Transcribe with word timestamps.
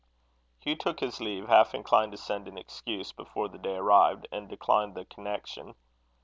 Hugh 0.61 0.75
took 0.77 0.99
his 0.99 1.19
leave, 1.19 1.47
half 1.47 1.75
inclined 1.75 2.11
to 2.13 2.17
send 2.17 2.47
an 2.47 2.57
excuse 2.57 3.11
before 3.11 3.49
the 3.49 3.59
day 3.59 3.75
arrived, 3.75 4.27
and 4.31 4.49
decline 4.49 4.95
the 4.95 5.05
connection. 5.05 5.75